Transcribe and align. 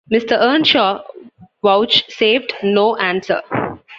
Mr. 0.11 0.31
Earnshaw 0.31 1.03
vouchsafed 1.61 2.55
no 2.63 2.95
answer. 2.95 3.43